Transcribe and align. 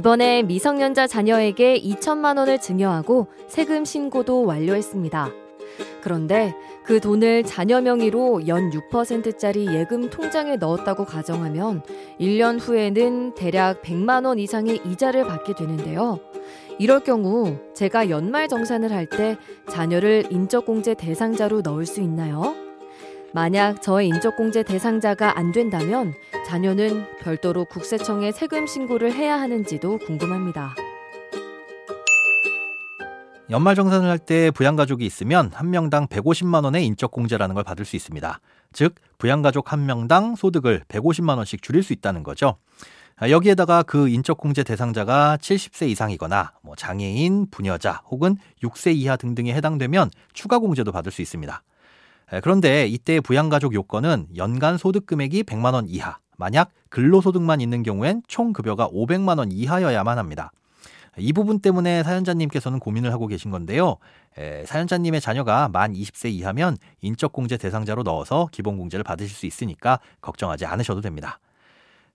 이번에 0.00 0.42
미성년자 0.42 1.06
자녀에게 1.06 1.80
2천만 1.80 2.36
원을 2.36 2.60
증여하고 2.60 3.28
세금 3.48 3.86
신고도 3.86 4.44
완료했습니다. 4.44 5.30
그런데 6.02 6.54
그 6.84 7.00
돈을 7.00 7.44
자녀 7.44 7.80
명의로 7.80 8.46
연 8.46 8.70
6%짜리 8.70 9.66
예금 9.74 10.10
통장에 10.10 10.56
넣었다고 10.56 11.06
가정하면 11.06 11.82
1년 12.20 12.60
후에는 12.60 13.36
대략 13.36 13.80
100만 13.80 14.26
원 14.26 14.38
이상의 14.38 14.80
이자를 14.84 15.24
받게 15.24 15.54
되는데요. 15.54 16.20
이럴 16.78 17.00
경우 17.00 17.56
제가 17.72 18.10
연말 18.10 18.48
정산을 18.48 18.92
할 18.92 19.06
때 19.06 19.38
자녀를 19.70 20.26
인적공제 20.30 20.92
대상자로 20.94 21.62
넣을 21.62 21.86
수 21.86 22.02
있나요? 22.02 22.54
만약 23.32 23.80
저의 23.80 24.08
인적공제 24.08 24.64
대상자가 24.64 25.38
안 25.38 25.52
된다면 25.52 26.12
자녀는 26.46 27.04
별도로 27.18 27.64
국세청에 27.64 28.30
세금 28.30 28.68
신고를 28.68 29.12
해야 29.12 29.40
하는지도 29.40 29.98
궁금합니다. 29.98 30.76
연말정산을 33.50 34.08
할 34.08 34.18
때 34.18 34.52
부양가족이 34.52 35.04
있으면 35.04 35.50
한 35.52 35.70
명당 35.70 36.06
150만 36.06 36.64
원의 36.64 36.86
인적공제라는 36.86 37.54
걸 37.54 37.64
받을 37.64 37.84
수 37.84 37.96
있습니다. 37.96 38.40
즉 38.72 38.94
부양가족 39.18 39.72
한 39.72 39.86
명당 39.86 40.36
소득을 40.36 40.84
150만 40.88 41.36
원씩 41.36 41.62
줄일 41.62 41.82
수 41.82 41.92
있다는 41.92 42.22
거죠. 42.22 42.56
아, 43.16 43.28
여기에다가 43.30 43.82
그 43.82 44.08
인적공제 44.08 44.62
대상자가 44.62 45.38
70세 45.40 45.88
이상이거나 45.88 46.52
뭐 46.62 46.76
장애인, 46.76 47.50
부녀자 47.50 48.02
혹은 48.08 48.36
6세 48.62 48.94
이하 48.94 49.16
등등에 49.16 49.52
해당되면 49.54 50.10
추가 50.32 50.58
공제도 50.58 50.92
받을 50.92 51.10
수 51.10 51.22
있습니다. 51.22 51.62
그런데 52.42 52.86
이때 52.86 53.20
부양가족 53.20 53.74
요건은 53.74 54.26
연간 54.36 54.78
소득 54.78 55.06
금액이 55.06 55.44
100만 55.44 55.74
원 55.74 55.86
이하, 55.86 56.18
만약 56.36 56.70
근로소득만 56.90 57.60
있는 57.60 57.82
경우엔 57.82 58.22
총 58.28 58.52
급여가 58.52 58.88
500만 58.88 59.38
원 59.38 59.52
이하여야만 59.52 60.18
합니다. 60.18 60.52
이 61.18 61.32
부분 61.32 61.60
때문에 61.60 62.02
사연자님께서는 62.02 62.78
고민을 62.78 63.12
하고 63.12 63.26
계신 63.26 63.50
건데요. 63.50 63.96
에, 64.38 64.64
사연자님의 64.66 65.20
자녀가 65.20 65.68
만 65.68 65.94
20세 65.94 66.30
이하면 66.30 66.76
인적공제 67.00 67.56
대상자로 67.56 68.02
넣어서 68.02 68.48
기본공제를 68.52 69.02
받으실 69.02 69.34
수 69.34 69.46
있으니까 69.46 69.98
걱정하지 70.20 70.66
않으셔도 70.66 71.00
됩니다. 71.00 71.38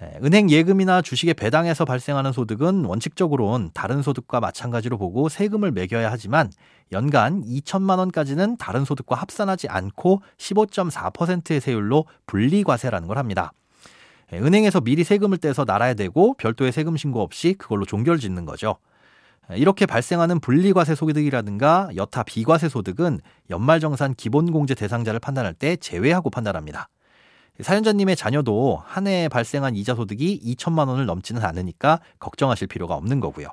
에, 0.00 0.18
은행 0.24 0.50
예금이나 0.50 1.02
주식의 1.02 1.34
배당에서 1.34 1.84
발생하는 1.84 2.32
소득은 2.32 2.86
원칙적으로는 2.86 3.70
다른 3.74 4.00
소득과 4.00 4.40
마찬가지로 4.40 4.96
보고 4.96 5.28
세금을 5.28 5.72
매겨야 5.72 6.10
하지만 6.10 6.50
연간 6.92 7.42
2천만 7.44 7.98
원까지는 7.98 8.56
다른 8.56 8.84
소득과 8.86 9.16
합산하지 9.16 9.68
않고 9.68 10.22
15.4%의 10.38 11.60
세율로 11.60 12.06
분리과세라는 12.26 13.08
걸 13.08 13.18
합니다. 13.18 13.52
예, 14.32 14.38
은행에서 14.38 14.80
미리 14.80 15.04
세금을 15.04 15.38
떼서 15.38 15.64
날아야 15.64 15.94
되고 15.94 16.34
별도의 16.34 16.72
세금 16.72 16.96
신고 16.96 17.22
없이 17.22 17.54
그걸로 17.54 17.84
종결 17.84 18.18
짓는 18.18 18.44
거죠. 18.44 18.76
예, 19.52 19.56
이렇게 19.56 19.86
발생하는 19.86 20.40
분리과세 20.40 20.94
소득이라든가 20.94 21.90
여타 21.96 22.22
비과세 22.24 22.68
소득은 22.68 23.20
연말정산 23.50 24.14
기본공제 24.14 24.74
대상자를 24.74 25.20
판단할 25.20 25.54
때 25.54 25.76
제외하고 25.76 26.30
판단합니다. 26.30 26.88
사연자님의 27.60 28.16
자녀도 28.16 28.82
한 28.84 29.06
해에 29.06 29.28
발생한 29.28 29.76
이자 29.76 29.94
소득이 29.94 30.40
2천만 30.44 30.88
원을 30.88 31.06
넘지는 31.06 31.42
않으니까 31.42 32.00
걱정하실 32.18 32.66
필요가 32.66 32.94
없는 32.94 33.20
거고요. 33.20 33.48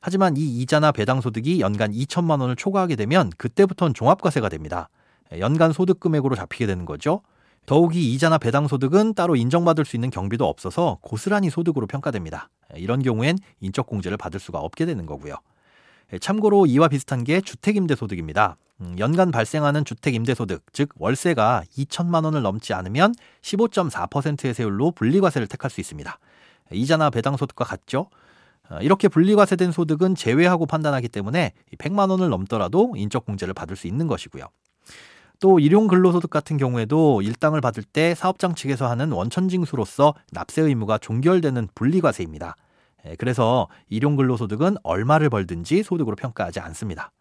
하지만 0.00 0.36
이 0.36 0.60
이자나 0.60 0.92
배당 0.92 1.20
소득이 1.20 1.60
연간 1.60 1.92
2천만 1.92 2.40
원을 2.40 2.56
초과하게 2.56 2.96
되면 2.96 3.30
그때부터는 3.38 3.94
종합과세가 3.94 4.48
됩니다. 4.50 4.88
예, 5.32 5.40
연간 5.40 5.72
소득 5.72 6.00
금액으로 6.00 6.34
잡히게 6.34 6.66
되는 6.66 6.84
거죠. 6.84 7.22
더욱이 7.66 8.14
이자나 8.14 8.38
배당 8.38 8.68
소득은 8.68 9.14
따로 9.14 9.34
인정받을 9.34 9.84
수 9.84 9.96
있는 9.96 10.10
경비도 10.10 10.46
없어서 10.46 10.98
고스란히 11.02 11.50
소득으로 11.50 11.88
평가됩니다. 11.88 12.48
이런 12.76 13.02
경우엔 13.02 13.38
인적 13.60 13.86
공제를 13.86 14.16
받을 14.16 14.38
수가 14.40 14.60
없게 14.60 14.86
되는 14.86 15.04
거고요. 15.04 15.34
참고로 16.20 16.66
이와 16.66 16.86
비슷한 16.88 17.24
게 17.24 17.40
주택임대소득입니다. 17.40 18.56
음, 18.82 18.94
연간 18.98 19.32
발생하는 19.32 19.84
주택임대소득, 19.84 20.62
즉 20.72 20.90
월세가 20.96 21.64
2천만 21.76 22.24
원을 22.24 22.42
넘지 22.42 22.72
않으면 22.72 23.14
15.4%의 23.42 24.54
세율로 24.54 24.92
분리과세를 24.92 25.48
택할 25.48 25.70
수 25.70 25.80
있습니다. 25.80 26.18
이자나 26.72 27.10
배당 27.10 27.36
소득과 27.36 27.64
같죠? 27.64 28.10
어, 28.68 28.78
이렇게 28.80 29.08
분리과세된 29.08 29.72
소득은 29.72 30.14
제외하고 30.14 30.66
판단하기 30.66 31.08
때문에 31.08 31.52
100만 31.78 32.10
원을 32.10 32.28
넘더라도 32.28 32.94
인적공제를 32.96 33.54
받을 33.54 33.76
수 33.76 33.88
있는 33.88 34.06
것이고요. 34.06 34.46
또 35.40 35.58
일용 35.58 35.86
근로소득 35.86 36.30
같은 36.30 36.56
경우에도 36.56 37.20
일당을 37.22 37.60
받을 37.60 37.82
때 37.82 38.14
사업장 38.14 38.54
측에서 38.54 38.88
하는 38.88 39.12
원천징수로서 39.12 40.14
납세 40.32 40.62
의무가 40.62 40.98
종결되는 40.98 41.68
분리과세입니다. 41.74 42.56
예, 43.06 43.16
그래서 43.16 43.68
일용 43.88 44.16
근로소득은 44.16 44.76
얼마를 44.82 45.30
벌든지 45.30 45.82
소득으로 45.82 46.16
평가하지 46.16 46.60
않습니다. 46.60 47.12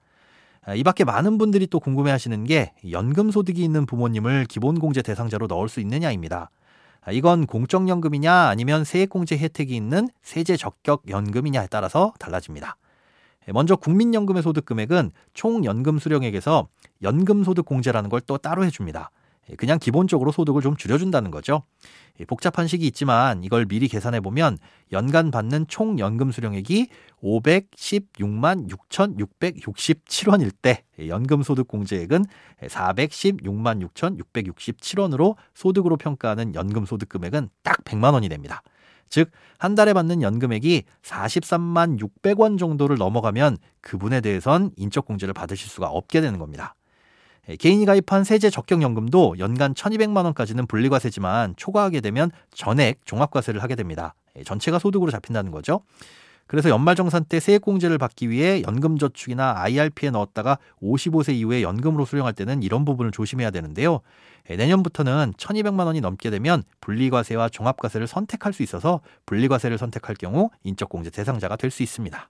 아, 0.66 0.74
이 0.74 0.84
밖에 0.84 1.03
많은 1.03 1.38
분들이 1.38 1.68
또 1.68 1.80
궁금해 1.80 2.09
하시는 2.12 2.44
게 2.44 2.74
연금 2.90 3.31
소득이 3.31 3.64
있는 3.64 3.86
부모님을 3.86 4.46
기본공제 4.46 5.03
대상자로 5.03 5.47
넣을 5.47 5.70
수 5.70 5.80
있느냐입니다. 5.80 6.50
아, 7.02 7.12
이건 7.12 7.46
공적연금이냐 7.46 8.34
아니면 8.34 8.84
세액공제 8.84 9.38
혜택이 9.38 9.76
있는 9.76 10.08
세제 10.24 10.58
적격 10.58 11.03
연금이냐에 11.08 11.68
따라서 11.70 12.14
달라집니다. 12.18 12.78
예, 13.48 13.52
먼저 13.52 13.76
국민연금의 13.76 14.44
소득 14.44 14.66
금액은 14.66 15.12
총 15.34 15.66
연금 15.66 16.00
수령액에서 16.00 16.68
연금 17.04 17.44
소득 17.44 17.66
공제라는 17.66 18.10
걸 18.10 18.22
또 18.26 18.38
따로 18.38 18.66
해줍니다. 18.66 19.12
예, 19.52 19.56
그냥 19.56 19.78
기본적으로 19.78 20.32
소득을 20.32 20.62
좀 20.62 20.76
줄여준다는 20.76 21.30
거죠. 21.30 21.62
예, 22.20 22.26
복잡한 22.26 22.66
식이 22.68 22.88
있지만 22.88 23.44
이걸 23.44 23.66
미리 23.66 23.88
계산해 23.88 24.22
보면 24.22 24.58
연간 24.92 25.30
받는 25.30 25.68
총 25.68 26.00
연금 26.00 26.32
수령액이 26.32 26.88
516만 27.22 28.68
6,667원일 28.70 30.52
때 30.62 30.84
연금 31.08 31.44
소득 31.44 31.68
공제액은 31.68 32.26
416만 32.64 33.88
6,667원으로 33.94 35.36
소득으로 35.54 35.98
평가하는 35.98 36.56
연금 36.56 36.86
소득 36.86 37.10
금액은 37.10 37.50
딱 37.62 37.84
100만 37.84 38.14
원이 38.14 38.30
됩니다. 38.30 38.64
즉, 39.10 39.32
한 39.58 39.76
달에 39.76 39.94
받는 39.94 40.22
연금액이 40.22 40.84
43만 41.02 42.00
600원 42.00 42.58
정도를 42.58 42.98
넘어가면 42.98 43.58
그분에 43.82 44.22
대해선 44.22 44.72
인적공제를 44.76 45.34
받으실 45.34 45.70
수가 45.70 45.88
없게 45.88 46.22
되는 46.22 46.40
겁니다. 46.40 46.76
예, 47.50 47.56
개인이 47.56 47.86
가입한 47.86 48.24
세제 48.24 48.50
적격연금도 48.50 49.36
연간 49.40 49.74
1200만 49.74 50.26
원까지는 50.26 50.66
분리과세지만 50.68 51.56
초과하게 51.58 52.02
되면 52.02 52.32
전액 52.52 53.06
종합과세를 53.06 53.62
하게 53.62 53.76
됩니다. 53.76 54.16
예, 54.38 54.44
전체가 54.44 54.80
소득으로 54.80 55.12
잡힌다는 55.12 55.52
거죠. 55.52 55.82
그래서 56.48 56.70
연말정산 56.70 57.26
때 57.26 57.40
세액공제를 57.40 57.98
받기 57.98 58.30
위해 58.30 58.62
연금저축이나 58.66 59.56
IRP에 59.58 60.12
넣었다가 60.12 60.58
55세 60.82 61.34
이후에 61.36 61.62
연금으로 61.62 62.06
수령할 62.06 62.34
때는 62.34 62.62
이런 62.64 62.86
부분을 62.86 63.12
조심해야 63.12 63.52
되는데요. 63.52 64.02
예, 64.50 64.56
내년부터는 64.56 65.34
1200만 65.38 65.86
원이 65.86 66.02
넘게 66.02 66.30
되면 66.30 66.64
분리과세와 66.82 67.50
종합과세를 67.50 68.08
선택할 68.08 68.53
수 68.53 68.64
있어서 68.64 69.02
분리과세를 69.26 69.78
선택할 69.78 70.16
경우 70.16 70.50
인적공제 70.64 71.09
대상자가 71.09 71.56
될 71.56 71.72
수 71.72 71.84
있습니다. 71.84 72.30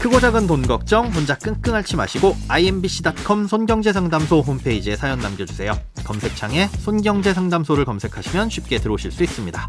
크고 0.00 0.18
작은 0.18 0.46
돈 0.46 0.62
걱정 0.62 1.08
혼자 1.08 1.36
끙끙 1.36 1.74
앓지 1.74 1.96
마시고 1.96 2.34
imbc.com 2.48 3.46
손경제상담소 3.46 4.40
홈페이지에 4.40 4.96
사연 4.96 5.18
남겨주세요. 5.18 5.72
검색창에 6.04 6.68
손경제상담소를 6.68 7.84
검색하시면 7.84 8.48
쉽게 8.48 8.78
들어오실 8.78 9.10
수 9.10 9.22
있습니다. 9.22 9.68